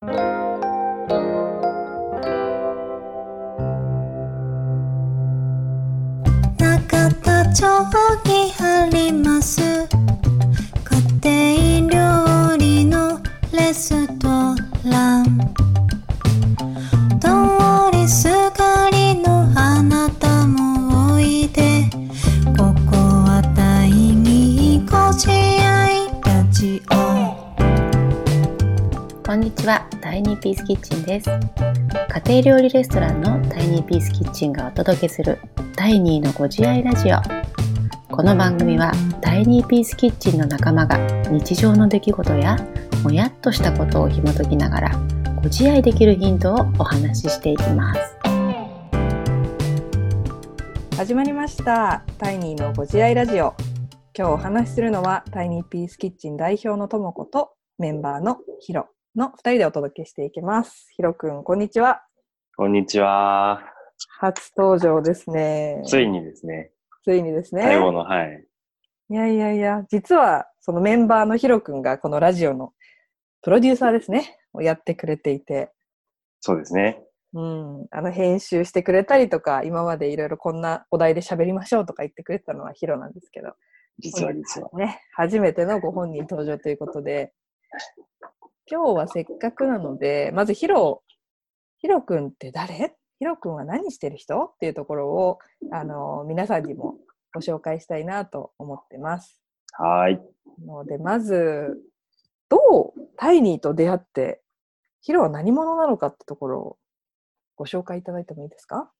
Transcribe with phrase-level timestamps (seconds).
[0.00, 0.10] 中
[7.24, 7.66] 田町
[8.24, 9.27] にあります
[29.38, 31.30] んにちは、タイニーピースキッチンです。
[32.26, 35.38] 家庭料理レストランのタイニーピースキッチンがお届けする
[35.76, 37.20] タイニーのご自愛ラジオ。
[38.10, 38.90] この番組は
[39.20, 40.98] タイニーピースキッチンの仲間が
[41.30, 42.56] 日常の出来事や
[43.04, 44.90] もやっとしたことを紐解きながら
[45.36, 48.00] ご自愛できるヒントをお話ししていきます。
[50.96, 53.54] 始まりましたタイニーのご自愛ラジオ
[54.18, 60.92] 今日お話しするのはタイニーピースキッチン代表のともことメンバーのヒロの2人でお届けしていきます。
[60.94, 62.02] ヒロくんこんにちは。
[62.56, 63.60] こんにちは。
[64.20, 65.82] 初登場ですね。
[65.84, 66.70] ついにですね、
[67.02, 67.62] ついにですね。
[67.62, 68.46] 最後の、はい。
[69.10, 72.74] いやいやいや実はそのメンバーのヒロくんがこのラジオの
[73.42, 74.38] プロデューサーですね。
[74.54, 75.72] をやってくれていて。
[76.38, 77.02] そうですね。
[77.34, 83.54] うん、あの編集してくれたりとか今までいろいろこんなお題で喋りましょうとか言ってくれてたのはヒロなんですけど。
[83.98, 84.70] 実は実は。
[84.74, 87.32] ね、初めてのご本人登場ということで、
[88.70, 91.02] 今日はせっかくなので、まずヒロ、
[91.78, 92.94] ヒロくんって誰？
[93.18, 94.44] ヒロくんは何してる人？
[94.44, 95.38] っていうところを、
[95.72, 96.96] あの、皆さんにも
[97.32, 99.40] ご紹介したいなと思ってます。
[99.72, 100.20] はーい。
[100.66, 101.78] ので、まず、
[102.50, 102.58] ど
[102.94, 104.42] うタイニーと出会って、
[105.00, 106.78] ヒロは何者なのかってところを
[107.56, 108.90] ご紹介いただいてもいいですか？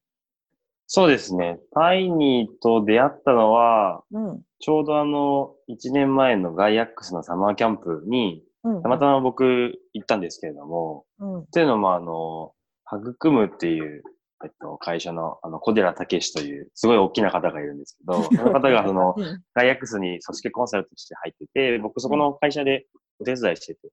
[0.86, 1.58] そうですね。
[1.72, 4.42] タイニーと出会ったのは、うん。
[4.61, 8.83] ちょうどあの、1年前のガイアックスのサマーキャンプに、うん。
[8.83, 9.45] たまたま僕
[9.92, 11.41] 行ったんですけれども、うん。
[11.41, 12.53] っていうのもあの、
[12.92, 14.03] 育むっていう、
[14.45, 22.86] えっと、会社の、あの、小寺武史という、すごい大きな方がいるんですけど、 その方がその、うんガイアックスに組織コンサルとして入ってて、僕そこの会社で
[23.19, 23.91] お手伝いしてて、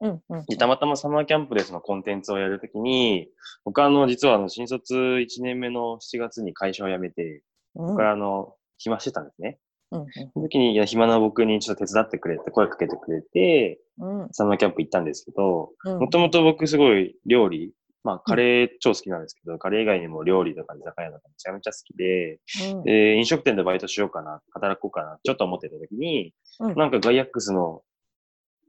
[0.00, 0.22] うん。
[0.28, 0.44] うん。
[0.46, 3.28] でたまたまサマーキャンプでそのコンテンツをやるときに、
[3.64, 7.42] 僕はあの、実はあの、新卒1年目の7月に会社を辞めて、
[7.74, 7.86] うん。
[7.88, 9.58] 僕はあの、暇してたんですね。
[9.92, 10.06] うん。
[10.32, 14.28] その時に、いや、暇な僕にちょっと手伝ってくれって声かけてくれて、うん。
[14.32, 15.98] サマーキャンプ行ったんですけど、うん。
[16.00, 17.72] もともと僕すごい料理、
[18.04, 22.40] まあ、カレー超好きなんですけど、カレー以外にも料理とか居酒屋とかめちゃめちゃ好きで、
[22.74, 27.82] うんで、飲食店でバイトしようかな、働こうかな、ちょっと思ってた時に、うんなんかガイアックスの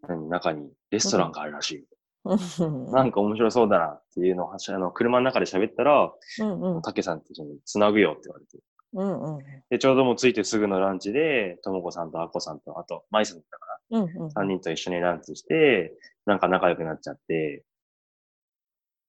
[0.08, 1.78] 何中にレストランがあるらしい。
[1.80, 8.64] うんなんか面白そうだなっていうのを、あの、車の中で喋ったら、うんうんさんと一緒に繋ぐよって言われて。
[8.94, 15.94] うんうんで、ちょうどもう着いてすぐのランチで、ともこさんとあこさんと、あと、まいさんだったかうんうんな ?3 人と一緒にランチして、
[16.26, 17.64] なんか仲良くなっちゃって、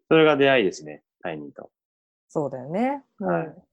[0.09, 1.71] それが出会いですね、タイニーと。
[2.29, 3.03] そうだよね。
[3.19, 3.65] はいもう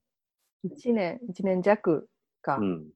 [0.64, 2.08] 一年、一年弱
[2.42, 2.58] か。
[2.58, 2.88] うん。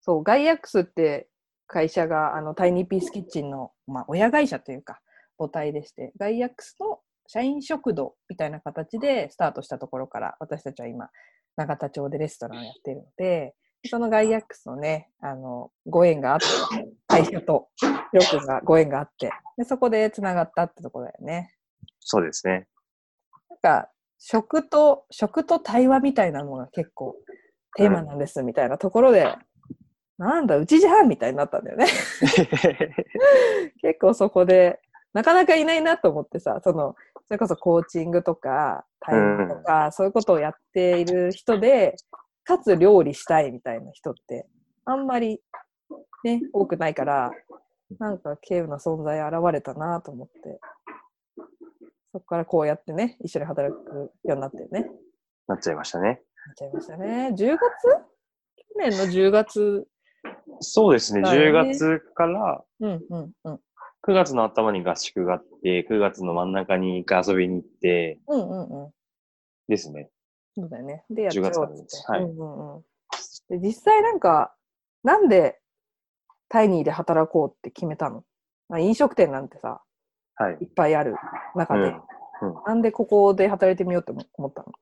[0.00, 1.28] そう、ガイアックスって
[1.66, 5.00] 会社が、あの、タイニーピースキッチンの、まあ、親会社というか、
[5.38, 11.08] 母体でして、ガイアックスの社員食堂みたいな形でスタートしたところから、私たちは今、
[11.56, 13.54] 永田町でレストランをやっているので、
[13.88, 16.46] そのガイアックスのね、あの、ご縁があって、
[17.06, 17.68] 会社と、
[18.12, 21.54] りょうくんがご縁があって、でそこで繋がったってところだよね。
[22.00, 22.66] そうですね。
[23.50, 27.14] なんか、食と、食と対話みたいなのが結構
[27.76, 29.34] テーマなんですみたいなところで、
[30.16, 31.86] なんだ、1時半みたいになったんだよね。
[33.82, 34.80] 結構そこで、
[35.14, 41.94] なかなかいないなと思ってさ、その、それこそコーチングとか、対話とか、そういうことをやっている人で、
[42.42, 44.46] かつ料理したいみたいな人って、
[44.84, 45.40] あんまり
[46.24, 47.30] ね、多くないから、
[47.98, 50.60] なんか、軽有な存在現れたなと思って、
[52.12, 54.90] そこからこうやってね、一緒に働くようになってるね。
[55.46, 56.08] なっちゃいましたね。
[56.08, 56.20] なっ
[56.56, 57.28] ちゃいましたね。
[57.36, 57.58] 10月？
[58.56, 59.86] 去年の10月。
[60.60, 63.60] そうですね、10ね月からうんうんうん。
[64.06, 68.90] 9月の頭に合宿があって、9月の真ん中に一回遊びに行って、うんうんうん。
[69.66, 70.10] ですね。
[70.54, 71.04] そうだよね。
[71.08, 71.60] で、やっちゃ10月。
[71.60, 72.82] からですはいうんうんうん。
[73.48, 74.54] で、実際なんか、
[75.02, 75.58] なんで
[76.48, 78.24] タイニーで働こうって決めたの？
[78.68, 79.82] まあ飲食店なんてさ、
[80.36, 80.58] はい。
[80.60, 81.16] いっぱいある
[81.54, 82.04] 中で、うんうん
[82.66, 84.72] なんでここで働いてみようって思ったの？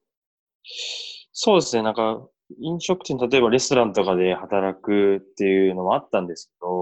[1.33, 2.27] そうですね、なんか、
[2.59, 6.82] 飲食店、例えばレストランとかで働くっていうのもあったんですけど、う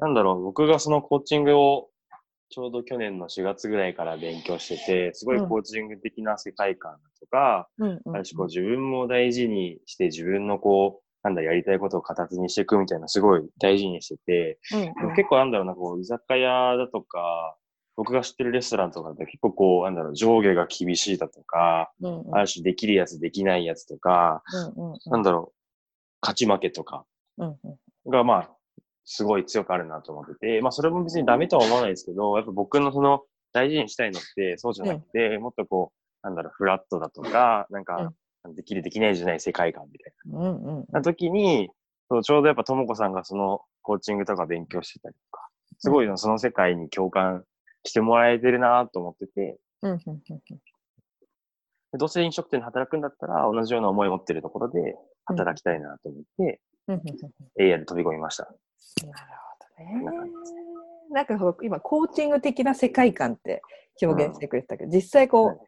[0.00, 1.88] なんだろう、僕がそのコーチングを
[2.50, 15.16] ちょうど去年の4月ぐらいから勉強してて、すごいコーチング的な世界観とか、ある種こう自分も大事にして自分のこう、なんだ、やりたいことを形にしていくみたいなすごい大事にしてて、うんうん。
[15.16, 17.56] 結構なんだろうな、こう、居酒屋だとか、
[17.96, 22.34] 僕が知ってるレストランとかで結構こう、なんだろう、上下が厳しいだとか、うんうん。
[22.34, 24.42] ある種できるやつできないやつとか、
[24.76, 25.54] うんうんなんだろう、
[26.22, 27.04] 勝ち負けとか
[28.06, 28.50] がまあ、
[29.10, 33.22] すごい強くあるなと思ってて、まあそれも別にダメとは思わないですけど、やっぱ僕のその
[33.54, 38.12] 大事にしたいのってそうじゃなくて、もっとこう、なんだろう、フラットだとか、なんか、
[38.54, 41.70] できるできないじゃない世界観みたいうんうんな時に、
[42.10, 47.44] そうちょうどやっぱともこさんがそのコーチングとか勉強してたりとか、すごいその世界に共感
[47.84, 50.20] してもらえてるなと思ってて、うんうんうん
[51.90, 54.94] でどうせ飲食店で働くんだったら同じような思いを持ってるところで
[55.24, 56.94] 働きたいなと思って、うん。
[56.96, 57.18] うんうん
[57.58, 58.48] AR で飛び込みました。
[59.06, 60.32] なるほどね。
[61.10, 63.62] なんか今コーチング的な世界観って
[64.02, 65.58] 表現してくれてたけど、実際こう、はい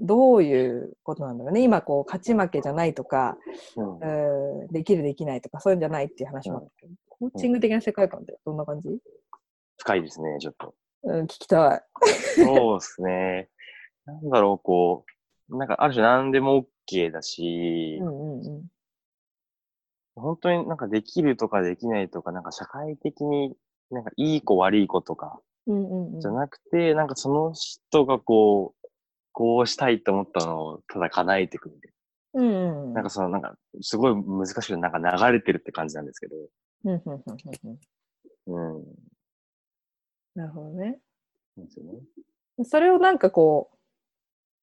[0.00, 1.62] どういうことなんだろうね。
[1.62, 3.36] 今こう勝ち負けじゃないとか、
[3.76, 8.88] うんできるできないとかそういうんじゃないっていう話もあったけど、コーチング的な世界観ってどんな感じ、
[9.78, 10.74] 深いですね、ちょっと。
[11.04, 11.82] うん、聞きたい。
[12.42, 13.48] そうですね。
[14.06, 15.04] なんだろう、こ
[15.50, 18.64] う、なんかある種何でも OK だし、うんうんうん。
[20.14, 23.54] 本当になんかできるとかできないとか、なんか社会的に
[23.90, 28.88] なんかいい子悪い子とかじゃなくて、なんかその人がこう、
[29.32, 31.92] こうしたいと思ったのをただ叶えていくみたい
[32.34, 32.94] うんうんうんな。
[32.96, 36.36] なんかそのなんかすごい難しくてなんか流れてるって感じなんですけど。
[38.46, 38.84] うん。
[40.34, 40.98] なるほどね。
[41.56, 42.00] ですよね。
[42.64, 43.70] それをなんかこ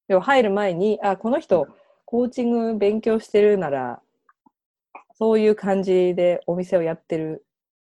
[0.10, 1.68] う、入る前に、あ、この人、
[2.06, 4.02] コーチング勉強してるなら、
[5.20, 7.46] そういう感じでお店をやってる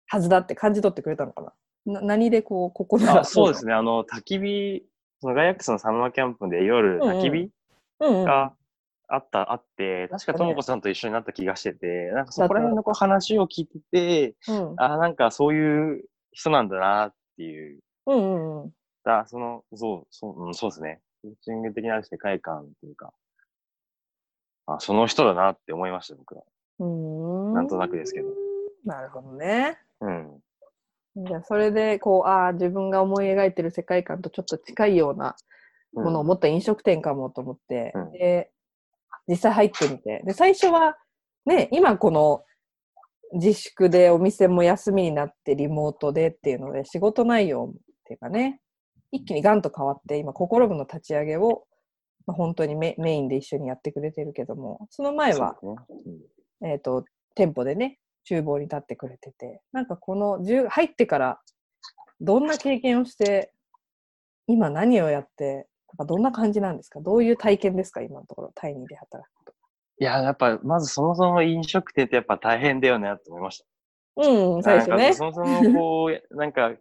[0.07, 1.53] はずだって感じ取ってくれたのか
[1.85, 1.99] な？
[1.99, 3.73] な何でこう、ここなあそうですね。
[3.73, 4.85] あの、焚き火、
[5.21, 7.51] そのガイアックスのサマーキャンプで夜焚き火。
[7.99, 8.53] が
[9.07, 18.71] あった、あって、確かともこさんと一緒になった気がしてて、なんかそこら辺のこう話を聞いてて、うんあ、なんかそういう人なんだなっていう、うんうんうん。
[19.05, 20.99] あその、そう、そう、うん、そうですね。
[21.21, 23.13] コーチング的な世界観というか、
[24.65, 26.43] あ、その人だなって思いました、僕は。
[26.79, 26.87] うー
[27.51, 28.29] んなんとなくですけど。
[28.85, 29.77] なるほどね。
[30.01, 30.39] うん。
[31.15, 35.35] じゃあ、それで、こう、ああ、自分が思い描いてる世界観とちょっと近いような
[35.93, 38.51] ものを持った飲食店かもと思って、うんで、
[39.27, 40.21] 実際入ってみて。
[40.25, 40.97] で、最初は、
[41.45, 42.43] ね、今この
[43.33, 48.59] 自粛でお店も休みになってリモートでっていうので、仕事内容っていうかね、
[49.11, 51.65] 一気にガンと変わって、今、心部の立ち上げを、
[52.25, 55.57] まあ、本当にメメインで一緒にやってくれてるけども、その前は、
[56.63, 57.05] えっ、と、
[57.35, 61.41] 店舗でね、厨房に立ってくれてて、なんかこの10入ってから、
[62.21, 63.51] どんな経験をして、
[64.47, 65.67] 今何をやって、
[65.97, 66.99] なんかどんな感じなんですか？
[67.01, 68.01] どういう体験ですか？
[68.01, 69.53] 今のところ、タイニーで働くこと。
[69.99, 73.65] いや、やっぱ、まずそもそも飲食店ってやっぱ大変だよね、と思いました。
[74.15, 75.13] うん、最初ね。
[75.13, 76.71] そもそもこう、 なんか、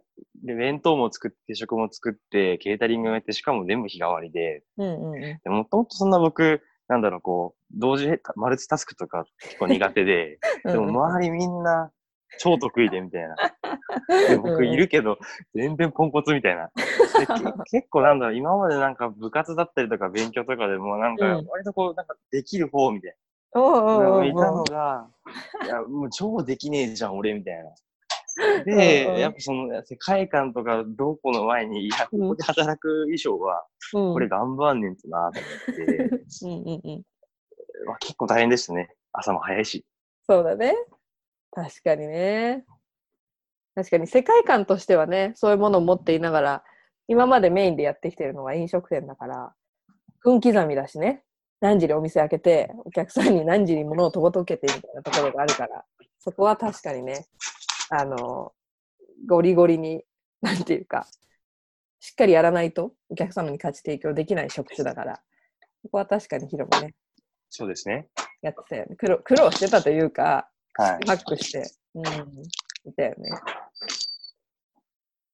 [0.43, 5.21] で弁当も作って、定食も作って、ケータリングもやって、しかも全部日替わりで、うんうんうん。
[5.21, 11.91] でもともとそんな僕、なんだろう、こう、同時マルチタスクとか結構苦手で、 でも周りみんな
[12.39, 13.35] 超得意でみたいな。
[14.29, 15.17] で僕いるけど、
[15.53, 16.69] 全然ポンコツみたいな。
[17.71, 23.15] 結構なんだろう、今までなんか部活だったりとか勉強とかでもなんかうん割とこう、なんかできる方みたい
[23.53, 24.25] おうおうおうおうな。
[24.25, 25.07] いたのが、
[25.63, 27.69] いや、もう超できねえじゃん、俺みたいな。
[28.37, 35.93] うんうんで、やっぱその世界観とかどうこうの前に、いや、ここで働く衣装は、うんこれ頑張んねんとなと思って、
[36.43, 37.03] うんうんうん。
[37.85, 38.95] まあ結構大変でしたね。
[39.11, 39.85] 朝も早いし。
[40.27, 40.75] そうだね。
[41.51, 42.65] 確かにね。
[43.75, 46.63] 確かに世界観としてはね、そういうものを持っていながら、
[47.07, 49.53] 今までメインでやってきてるのが飲食店だから、
[50.21, 51.23] 分刻みだしね、
[51.59, 55.83] 何時にお店開けて、お客さんに何時に物を届けてみたいなところがあるから、
[56.19, 57.25] そこは確かにね、
[57.89, 58.53] あの、
[59.27, 60.03] ゴリゴリに、
[60.41, 61.07] なんていうか、
[61.99, 65.21] しっかりやらないとお客様に価値提供できない職種だから、
[65.81, 66.95] そこは確かにヒロもね、
[67.55, 68.07] そうですね。
[68.41, 68.95] やってたよね。
[68.95, 71.05] 苦労苦労してたというか、はい。
[71.05, 71.63] バックして、
[71.93, 72.03] うん、
[72.89, 73.29] いたよね。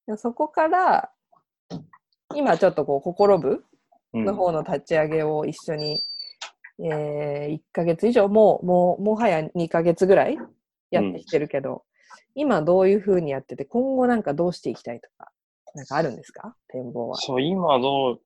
[0.06, 1.12] でそこから、
[2.36, 3.63] 今ちょっとこう、心部
[4.13, 6.03] うんの方の立ち上げを一緒に、
[6.84, 10.38] えー、1ヶ月以上、もう、もう、もはや2ヶ月ぐらい
[10.91, 11.86] やってきてるけど、
[12.36, 15.32] 今どういう風にやってて、今後なんかどうしていきたいとか、
[15.75, 16.56] なんかあるんですか？
[16.70, 17.18] 展望は。
[17.18, 18.22] そう、今どう、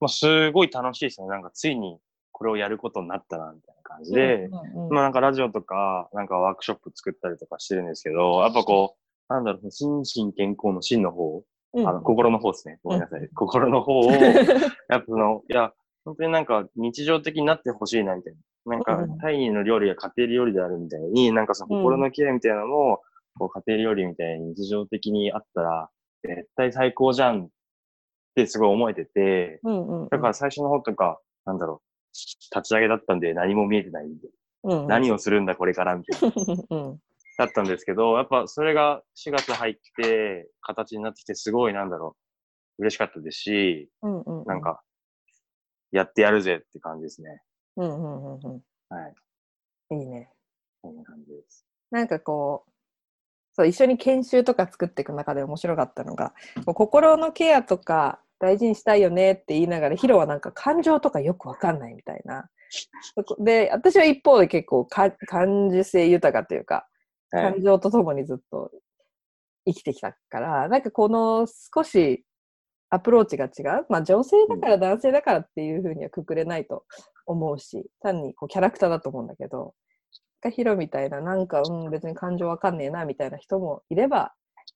[0.00, 1.28] まあ、すごい楽しいですね。
[1.28, 1.98] なんかついに
[2.32, 8.96] これをやることになったな、みたいな感じで、うんうんうんまあなんかラジオとか、なんかワークショップ作ったりとかしてるんですけど、やっぱこ
[9.30, 11.42] う、なんだろう、心身健康の心の方、
[11.74, 12.78] うんあの、心の方ですね。
[12.82, 13.28] ごめんなさい。
[13.34, 14.44] 心の方を、やっ
[15.00, 15.72] ぱその、いや、
[16.08, 18.34] 本当になんか日常的になってほしいな、みたい
[18.66, 18.74] な。
[18.74, 23.00] なんかうん、タイの料理が家庭料理であるみたいに、なんかその心のケアみたいなのも、
[23.38, 25.90] こう家庭料理みたいに日常的にあったら、
[26.22, 27.48] 絶対最高じゃんっ
[28.42, 29.60] ってすごい思えてて。
[30.10, 34.28] だから最初の方とか、なんだろう、立ち上げだったんで何も見えてないんで、
[34.62, 36.32] うんうん、何をするんだこれからみたいな、
[36.70, 37.00] うん
[37.38, 42.16] だったんですけど、やっぱそれが4月入って、形になってきて、すごいなんだろ
[42.78, 44.44] う、嬉しかったですし、うんうん。
[44.44, 44.60] なん。
[44.60, 44.82] か、
[45.90, 47.42] やってやるぜって感じですね。
[47.76, 49.08] うんうんうんうは
[49.90, 49.94] い。
[49.94, 50.00] ん。
[50.00, 50.30] いいね。
[50.82, 51.66] こんな感じです。
[51.90, 52.70] なんかこう、
[53.54, 56.34] そう、一緒に研修とか作っていく中で面白かったのが、
[56.66, 62.48] 心のケアとか大事にしたいよねって言いながら、ヒロはなんか感情とかよくわかんないみたいな。
[63.40, 66.86] で、私は一方で結構か感受性豊かというか、
[67.30, 67.62] はい感。
[67.62, 68.70] 情とともにずっと
[69.66, 72.24] 生きてきたから、なんかこの少し
[72.90, 73.86] アプローチが違う？
[73.88, 76.84] まあ女性だから男性だからっていうふうにはくくれないと
[77.26, 79.74] 思うし、単にこうキャラクターだと思うんだけど、
[80.40, 84.32] がヒロみたいな、なんか、うん、別に感情わかんねえな、みたいな人もいれば、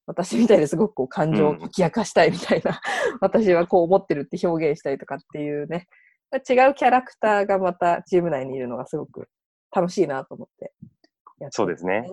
[0.07, 2.81] 私みたいですごくこう感情を解き明かしたいみたいな、
[3.21, 5.87] 私はこう思ってるって表現したいとかっていうね、
[6.33, 9.28] 違うキャラクターがまたチーム内にいるのがすごく
[9.71, 10.73] 楽しいなと思って
[11.38, 12.11] やってそうですね。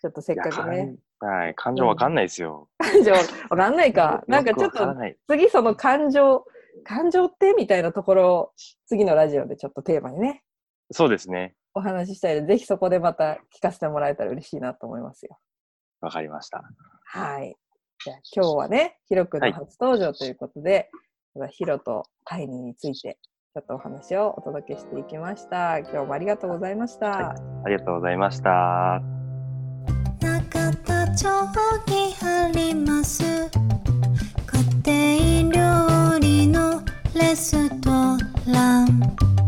[0.00, 0.94] ちょっとせっかくね。
[1.20, 1.54] はい。
[1.54, 2.68] 感情わかんないですよ。
[2.78, 3.18] 感情わ
[3.56, 4.24] かんないか。
[4.28, 4.94] なんかちょっと。
[5.28, 6.44] 次その感情、
[6.84, 8.52] 感情ってみたいなところを
[8.86, 10.42] 次のラジオでちょっとテーマにね、
[10.92, 11.54] そうですね。
[11.74, 15.38] お話ししたいので、ぜひそこでまた聞かせてもらえたら嬉しいなと思いますよ。
[16.00, 16.64] わかりました。
[17.04, 17.56] はい。
[18.02, 20.90] じゃあ今日はね、ヒロ君はいの初登場ということで、
[21.34, 23.18] ではヒロとタイニーについて
[23.54, 25.78] ちょっとお話をお届けしていきました。
[25.78, 27.06] 今日もありがとうございました。
[27.10, 27.34] は
[27.64, 29.19] ありがとうございました。
[31.88, 32.14] に
[32.52, 33.22] ります。
[34.84, 35.52] 家庭
[36.12, 36.82] 料理の
[37.14, 37.90] レスト
[38.46, 39.39] ラン。